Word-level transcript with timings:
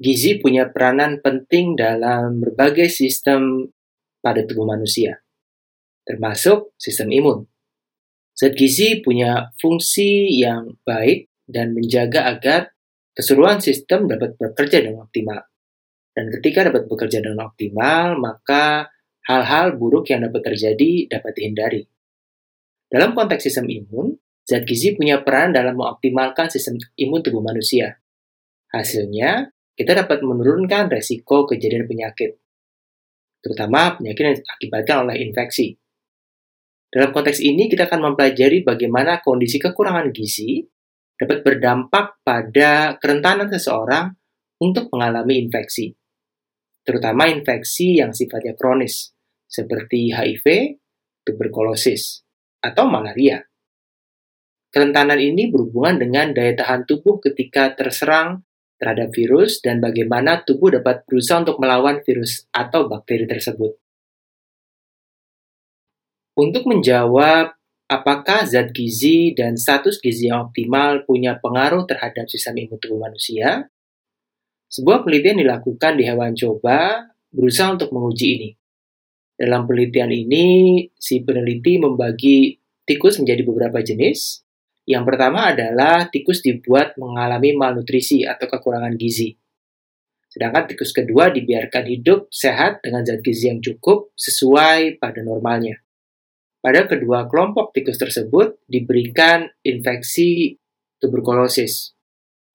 gizi 0.00 0.40
punya 0.40 0.72
peranan 0.72 1.20
penting 1.20 1.76
dalam 1.76 2.40
berbagai 2.40 2.88
sistem 2.88 3.68
pada 4.24 4.48
tubuh 4.48 4.64
manusia, 4.64 5.20
termasuk 6.08 6.72
sistem 6.80 7.12
imun. 7.12 7.38
Zat 8.32 8.56
gizi 8.56 9.04
punya 9.04 9.52
fungsi 9.60 10.40
yang 10.40 10.80
baik 10.88 11.28
dan 11.44 11.76
menjaga 11.76 12.32
agar 12.32 12.72
keseluruhan 13.12 13.60
sistem 13.60 14.08
dapat 14.08 14.40
bekerja 14.40 14.80
dengan 14.80 15.04
optimal. 15.04 15.44
Dan 16.16 16.32
ketika 16.40 16.72
dapat 16.72 16.88
bekerja 16.88 17.20
dengan 17.20 17.52
optimal, 17.52 18.16
maka 18.16 18.88
hal-hal 19.28 19.76
buruk 19.76 20.08
yang 20.08 20.24
dapat 20.24 20.40
terjadi 20.52 21.12
dapat 21.12 21.32
dihindari. 21.36 21.82
Dalam 22.88 23.12
konteks 23.12 23.46
sistem 23.46 23.68
imun, 23.68 24.16
zat 24.48 24.64
gizi 24.64 24.96
punya 24.96 25.20
peran 25.20 25.52
dalam 25.52 25.76
mengoptimalkan 25.76 26.48
sistem 26.48 26.80
imun 26.96 27.20
tubuh 27.20 27.44
manusia. 27.44 28.00
Hasilnya, 28.72 29.52
kita 29.80 29.96
dapat 29.96 30.20
menurunkan 30.20 30.92
resiko 30.92 31.48
kejadian 31.48 31.88
penyakit, 31.88 32.36
terutama 33.40 33.96
penyakit 33.96 34.20
yang 34.20 34.36
diakibatkan 34.36 34.96
oleh 35.08 35.24
infeksi. 35.24 35.72
Dalam 36.92 37.16
konteks 37.16 37.40
ini, 37.40 37.64
kita 37.64 37.88
akan 37.88 38.12
mempelajari 38.12 38.60
bagaimana 38.60 39.24
kondisi 39.24 39.56
kekurangan 39.56 40.12
gizi 40.12 40.60
dapat 41.16 41.40
berdampak 41.40 42.20
pada 42.20 43.00
kerentanan 43.00 43.48
seseorang 43.48 44.12
untuk 44.60 44.92
mengalami 44.92 45.48
infeksi, 45.48 45.96
terutama 46.84 47.32
infeksi 47.32 48.04
yang 48.04 48.12
sifatnya 48.12 48.52
kronis, 48.60 49.16
seperti 49.48 50.12
HIV, 50.12 50.76
tuberkulosis, 51.24 52.20
atau 52.60 52.84
malaria. 52.84 53.40
Kerentanan 54.68 55.16
ini 55.16 55.48
berhubungan 55.48 56.04
dengan 56.04 56.36
daya 56.36 56.52
tahan 56.52 56.84
tubuh 56.84 57.16
ketika 57.24 57.72
terserang 57.72 58.44
terhadap 58.80 59.12
virus 59.12 59.60
dan 59.60 59.78
bagaimana 59.84 60.40
tubuh 60.40 60.72
dapat 60.72 61.04
berusaha 61.04 61.44
untuk 61.44 61.60
melawan 61.60 62.00
virus 62.00 62.48
atau 62.48 62.88
bakteri 62.88 63.28
tersebut. 63.28 63.76
Untuk 66.40 66.64
menjawab 66.64 67.52
apakah 67.84 68.48
zat 68.48 68.72
gizi 68.72 69.36
dan 69.36 69.60
status 69.60 70.00
gizi 70.00 70.32
yang 70.32 70.48
optimal 70.48 71.04
punya 71.04 71.36
pengaruh 71.36 71.84
terhadap 71.84 72.24
sistem 72.32 72.64
imun 72.64 72.80
tubuh 72.80 73.04
manusia, 73.04 73.68
sebuah 74.72 75.04
penelitian 75.04 75.44
dilakukan 75.44 76.00
di 76.00 76.08
hewan 76.08 76.32
coba 76.32 77.10
berusaha 77.28 77.76
untuk 77.76 77.92
menguji 77.92 78.26
ini. 78.40 78.50
Dalam 79.36 79.68
penelitian 79.68 80.08
ini, 80.12 80.46
si 80.96 81.20
peneliti 81.20 81.76
membagi 81.76 82.56
tikus 82.88 83.20
menjadi 83.20 83.42
beberapa 83.44 83.80
jenis, 83.84 84.44
yang 84.90 85.06
pertama 85.06 85.54
adalah 85.54 86.10
tikus 86.10 86.42
dibuat 86.42 86.98
mengalami 86.98 87.54
malnutrisi 87.54 88.26
atau 88.26 88.50
kekurangan 88.50 88.98
gizi. 88.98 89.38
Sedangkan 90.26 90.66
tikus 90.66 90.90
kedua 90.90 91.30
dibiarkan 91.30 91.86
hidup 91.86 92.26
sehat 92.26 92.82
dengan 92.82 93.06
zat 93.06 93.22
gizi 93.22 93.54
yang 93.54 93.62
cukup 93.62 94.10
sesuai 94.18 94.98
pada 94.98 95.22
normalnya. 95.22 95.78
Pada 96.58 96.90
kedua 96.90 97.30
kelompok 97.30 97.70
tikus 97.70 98.02
tersebut 98.02 98.58
diberikan 98.66 99.46
infeksi 99.62 100.58
tuberkulosis. 100.98 101.94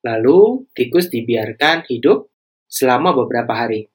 Lalu 0.04 0.68
tikus 0.76 1.08
dibiarkan 1.08 1.88
hidup 1.88 2.28
selama 2.68 3.16
beberapa 3.16 3.56
hari. 3.56 3.88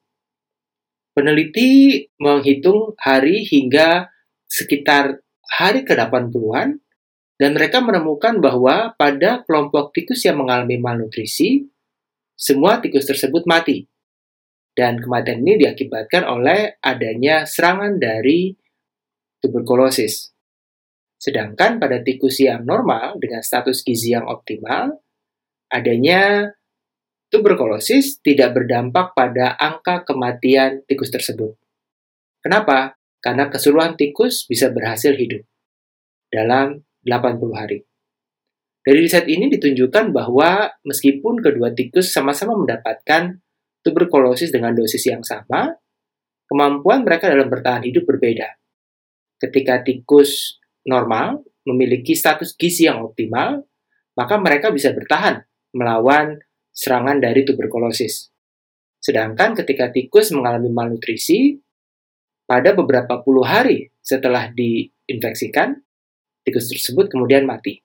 Peneliti 1.13 2.05
menghitung 2.17 2.97
hari 2.97 3.45
hingga 3.45 4.09
sekitar 4.49 5.21
hari 5.45 5.85
ke-80-an 5.85 6.81
dan 7.41 7.57
mereka 7.57 7.81
menemukan 7.81 8.37
bahwa 8.37 8.93
pada 9.01 9.41
kelompok 9.49 9.97
tikus 9.97 10.29
yang 10.29 10.45
mengalami 10.45 10.77
malnutrisi, 10.77 11.65
semua 12.37 12.85
tikus 12.85 13.09
tersebut 13.09 13.49
mati. 13.49 13.89
Dan 14.77 15.01
kematian 15.01 15.41
ini 15.41 15.65
diakibatkan 15.65 16.29
oleh 16.29 16.77
adanya 16.85 17.49
serangan 17.49 17.97
dari 17.97 18.53
tuberkulosis. 19.41 20.37
Sedangkan 21.17 21.81
pada 21.81 22.05
tikus 22.05 22.45
yang 22.45 22.69
normal 22.69 23.17
dengan 23.17 23.41
status 23.41 23.81
gizi 23.89 24.13
yang 24.13 24.29
optimal, 24.29 25.01
adanya 25.73 26.53
tuberkulosis 27.33 28.21
tidak 28.21 28.53
berdampak 28.53 29.17
pada 29.17 29.57
angka 29.57 30.05
kematian 30.05 30.85
tikus 30.85 31.09
tersebut. 31.09 31.57
Kenapa? 32.45 33.01
Karena 33.25 33.49
keseluruhan 33.49 33.97
tikus 33.97 34.45
bisa 34.45 34.69
berhasil 34.69 35.17
hidup 35.17 35.45
dalam 36.29 36.85
80 37.05 37.41
hari. 37.57 37.85
Dari 38.81 38.99
riset 39.05 39.29
ini 39.29 39.53
ditunjukkan 39.53 40.13
bahwa 40.13 40.73
meskipun 40.89 41.45
kedua 41.45 41.77
tikus 41.77 42.17
sama-sama 42.17 42.57
mendapatkan 42.57 43.37
tuberkulosis 43.85 44.49
dengan 44.49 44.73
dosis 44.73 45.05
yang 45.05 45.21
sama, 45.21 45.77
kemampuan 46.49 47.05
mereka 47.05 47.29
dalam 47.29 47.53
bertahan 47.53 47.85
hidup 47.85 48.09
berbeda. 48.09 48.57
Ketika 49.37 49.85
tikus 49.85 50.61
normal 50.89 51.45
memiliki 51.69 52.17
status 52.17 52.57
gizi 52.57 52.89
yang 52.89 53.05
optimal, 53.05 53.69
maka 54.17 54.35
mereka 54.41 54.73
bisa 54.73 54.97
bertahan 54.97 55.45
melawan 55.77 56.41
serangan 56.73 57.21
dari 57.21 57.45
tuberkulosis. 57.45 58.33
Sedangkan 59.01 59.57
ketika 59.57 59.93
tikus 59.93 60.33
mengalami 60.33 60.69
malnutrisi, 60.73 61.57
pada 62.45 62.75
beberapa 62.75 63.23
puluh 63.23 63.47
hari 63.47 63.95
setelah 64.03 64.51
diinfeksikan, 64.51 65.79
tikus 66.51 66.67
tersebut 66.67 67.07
kemudian 67.07 67.47
mati. 67.47 67.79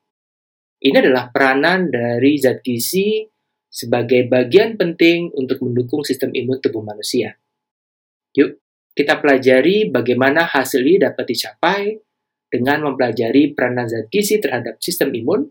Ini 0.81 0.97
adalah 1.05 1.29
peranan 1.29 1.93
dari 1.93 2.41
zat 2.41 2.65
gizi 2.65 3.23
sebagai 3.69 4.25
bagian 4.25 4.75
penting 4.75 5.31
untuk 5.37 5.61
mendukung 5.61 6.01
sistem 6.01 6.33
imun 6.33 6.57
tubuh 6.59 6.81
manusia. 6.81 7.37
Yuk, 8.35 8.59
kita 8.97 9.21
pelajari 9.21 9.93
bagaimana 9.93 10.49
hasil 10.49 10.83
ini 10.83 11.05
dapat 11.05 11.25
dicapai 11.29 11.81
dengan 12.51 12.91
mempelajari 12.91 13.55
peranan 13.55 13.87
zat 13.87 14.11
gizi 14.11 14.41
terhadap 14.41 14.81
sistem 14.83 15.13
imun 15.15 15.47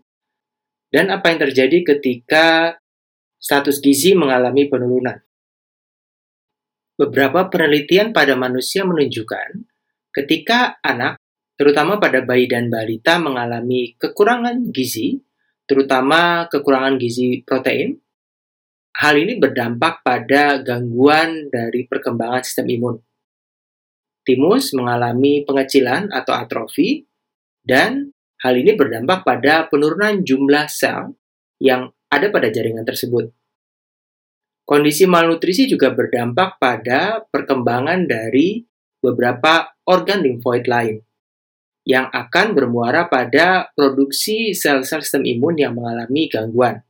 dan 0.93 1.09
apa 1.09 1.33
yang 1.33 1.39
terjadi 1.49 1.95
ketika 1.95 2.77
status 3.41 3.81
gizi 3.81 4.13
mengalami 4.13 4.69
penurunan. 4.69 5.21
Beberapa 6.95 7.51
penelitian 7.51 8.15
pada 8.15 8.39
manusia 8.39 8.87
menunjukkan 8.87 9.67
ketika 10.15 10.79
anak 10.79 11.19
terutama 11.55 11.97
pada 11.99 12.23
bayi 12.23 12.47
dan 12.51 12.67
balita 12.67 13.19
mengalami 13.19 13.95
kekurangan 13.95 14.71
gizi, 14.75 15.19
terutama 15.67 16.51
kekurangan 16.51 16.99
gizi 16.99 17.41
protein. 17.43 17.99
Hal 18.95 19.19
ini 19.19 19.35
berdampak 19.35 20.07
pada 20.07 20.63
gangguan 20.63 21.51
dari 21.51 21.83
perkembangan 21.83 22.43
sistem 22.47 22.71
imun. 22.79 22.95
Timus 24.23 24.71
mengalami 24.71 25.43
pengecilan 25.43 26.15
atau 26.15 26.31
atrofi, 26.31 27.03
dan 27.59 28.15
hal 28.39 28.55
ini 28.55 28.71
berdampak 28.73 29.27
pada 29.27 29.67
penurunan 29.67 30.23
jumlah 30.23 30.71
sel 30.71 31.11
yang 31.59 31.91
ada 32.07 32.31
pada 32.31 32.47
jaringan 32.47 32.87
tersebut. 32.87 33.35
Kondisi 34.65 35.05
malnutrisi 35.05 35.69
juga 35.69 35.93
berdampak 35.93 36.57
pada 36.57 37.21
perkembangan 37.29 38.09
dari 38.09 38.65
beberapa 38.97 39.77
organ 39.85 40.25
limfoid 40.25 40.65
lain 40.65 41.04
yang 41.85 42.09
akan 42.09 42.57
bermuara 42.57 43.05
pada 43.05 43.69
produksi 43.77 44.57
sel-sel 44.57 45.05
sistem 45.05 45.21
imun 45.21 45.55
yang 45.61 45.77
mengalami 45.77 46.25
gangguan. 46.25 46.81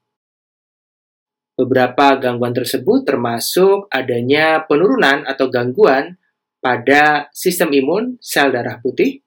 Beberapa 1.59 2.15
gangguan 2.19 2.55
tersebut 2.55 3.03
termasuk 3.03 3.91
adanya 3.91 4.63
penurunan 4.63 5.27
atau 5.27 5.51
gangguan 5.51 6.15
pada 6.63 7.27
sistem 7.35 7.75
imun 7.75 8.15
sel 8.23 8.55
darah 8.55 8.79
putih 8.79 9.19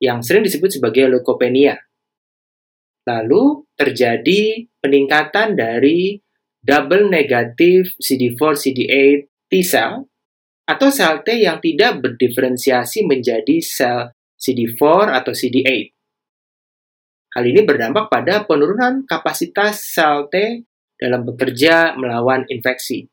yang 0.00 0.24
sering 0.24 0.44
disebut 0.44 0.80
sebagai 0.80 1.12
leukopenia. 1.12 1.76
Lalu 3.04 3.68
terjadi 3.76 4.68
peningkatan 4.80 5.56
dari 5.56 6.20
double 6.60 7.08
negatif 7.08 7.96
CD4 8.00 8.40
CD8 8.52 9.20
T 9.48 9.52
cell 9.64 10.04
atau 10.68 10.88
sel 10.92 11.24
T 11.24 11.40
yang 11.40 11.56
tidak 11.64 12.04
berdiferensiasi 12.04 13.08
menjadi 13.08 13.64
sel 13.64 14.12
CD4 14.38 15.12
atau 15.18 15.34
CD8. 15.34 15.92
Hal 17.34 17.44
ini 17.44 17.60
berdampak 17.66 18.08
pada 18.08 18.46
penurunan 18.48 19.04
kapasitas 19.04 19.84
sel 19.84 20.30
T 20.32 20.64
dalam 20.96 21.28
bekerja 21.28 21.98
melawan 21.98 22.48
infeksi. 22.48 23.06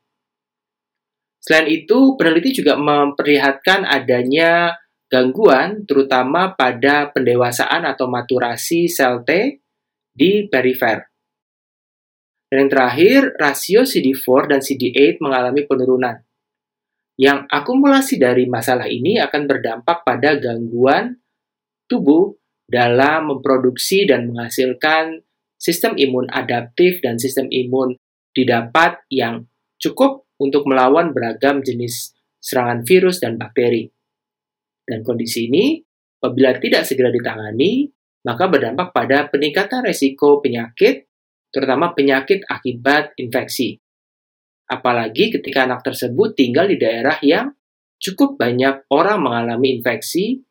Selain 1.42 1.68
itu, 1.70 2.18
peneliti 2.18 2.50
juga 2.50 2.74
memperlihatkan 2.74 3.86
adanya 3.86 4.74
gangguan 5.06 5.86
terutama 5.86 6.58
pada 6.58 7.14
pendewasaan 7.14 7.86
atau 7.86 8.10
maturasi 8.10 8.90
sel 8.90 9.22
T 9.22 9.62
di 10.10 10.50
perifer. 10.50 11.06
Dan 12.50 12.66
yang 12.66 12.70
terakhir, 12.70 13.20
rasio 13.38 13.82
CD4 13.86 14.54
dan 14.54 14.60
CD8 14.62 15.22
mengalami 15.22 15.66
penurunan 15.66 16.26
yang 17.16 17.48
akumulasi 17.48 18.20
dari 18.20 18.44
masalah 18.44 18.88
ini 18.88 19.16
akan 19.16 19.48
berdampak 19.48 20.04
pada 20.04 20.36
gangguan 20.36 21.16
tubuh 21.88 22.36
dalam 22.68 23.32
memproduksi 23.32 24.04
dan 24.04 24.28
menghasilkan 24.28 25.24
sistem 25.56 25.96
imun 25.96 26.28
adaptif 26.28 27.00
dan 27.00 27.16
sistem 27.16 27.48
imun 27.48 27.96
didapat 28.36 29.00
yang 29.08 29.48
cukup 29.80 30.28
untuk 30.36 30.68
melawan 30.68 31.16
beragam 31.16 31.64
jenis 31.64 32.12
serangan 32.36 32.84
virus 32.84 33.24
dan 33.24 33.40
bakteri. 33.40 33.88
Dan 34.86 35.02
kondisi 35.02 35.48
ini, 35.48 35.80
apabila 36.20 36.60
tidak 36.60 36.84
segera 36.84 37.08
ditangani, 37.08 37.88
maka 38.22 38.44
berdampak 38.46 38.92
pada 38.92 39.26
peningkatan 39.32 39.82
resiko 39.88 40.38
penyakit, 40.44 41.08
terutama 41.50 41.96
penyakit 41.96 42.44
akibat 42.46 43.16
infeksi. 43.18 43.80
Apalagi 44.66 45.30
ketika 45.30 45.64
anak 45.64 45.86
tersebut 45.86 46.34
tinggal 46.34 46.66
di 46.66 46.76
daerah 46.76 47.16
yang 47.22 47.54
cukup 48.02 48.34
banyak 48.34 48.84
orang 48.90 49.22
mengalami 49.22 49.78
infeksi 49.78 50.42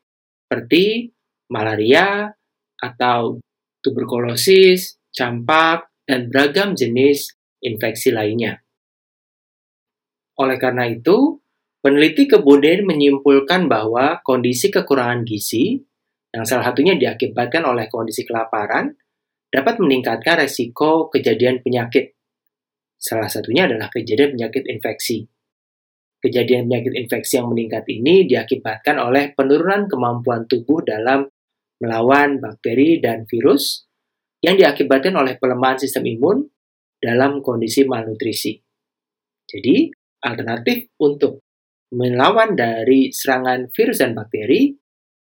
seperti 0.46 1.12
malaria 1.52 2.32
atau 2.80 3.38
tuberkulosis, 3.84 4.98
campak, 5.12 5.86
dan 6.08 6.26
beragam 6.32 6.72
jenis 6.72 7.36
infeksi 7.62 8.10
lainnya. 8.10 8.62
Oleh 10.36 10.58
karena 10.60 10.90
itu, 10.90 11.40
peneliti 11.80 12.28
kemudian 12.28 12.84
menyimpulkan 12.84 13.70
bahwa 13.70 14.20
kondisi 14.20 14.68
kekurangan 14.68 15.24
gizi, 15.24 15.80
yang 16.34 16.44
salah 16.44 16.68
satunya 16.72 16.98
diakibatkan 16.98 17.64
oleh 17.64 17.88
kondisi 17.88 18.26
kelaparan, 18.28 18.92
dapat 19.48 19.80
meningkatkan 19.80 20.44
resiko 20.44 21.08
kejadian 21.08 21.64
penyakit. 21.64 22.15
Salah 22.96 23.28
satunya 23.28 23.68
adalah 23.68 23.92
kejadian 23.92 24.34
penyakit 24.34 24.64
infeksi. 24.66 25.28
Kejadian 26.16 26.66
penyakit 26.66 26.96
infeksi 26.96 27.38
yang 27.38 27.52
meningkat 27.52 27.84
ini 27.92 28.24
diakibatkan 28.24 28.96
oleh 28.98 29.36
penurunan 29.36 29.86
kemampuan 29.86 30.48
tubuh 30.48 30.80
dalam 30.82 31.28
melawan 31.76 32.40
bakteri 32.40 32.98
dan 33.04 33.28
virus 33.28 33.84
yang 34.40 34.56
diakibatkan 34.56 35.12
oleh 35.12 35.36
pelemahan 35.36 35.76
sistem 35.76 36.08
imun 36.08 36.48
dalam 36.96 37.44
kondisi 37.44 37.84
malnutrisi. 37.84 38.56
Jadi, 39.46 39.92
alternatif 40.24 40.90
untuk 40.98 41.44
melawan 41.94 42.58
dari 42.58 43.14
serangan 43.14 43.70
virus 43.70 44.02
dan 44.02 44.16
bakteri 44.16 44.74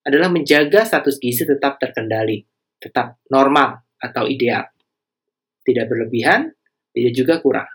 adalah 0.04 0.30
menjaga 0.30 0.84
status 0.84 1.18
gizi 1.18 1.48
tetap 1.48 1.80
terkendali, 1.80 2.44
tetap 2.78 3.18
normal 3.32 3.88
atau 3.98 4.28
ideal. 4.28 4.68
Tidak 5.64 5.88
berlebihan, 5.88 6.52
tidak 6.94 7.14
juga 7.18 7.34
kurang. 7.42 7.70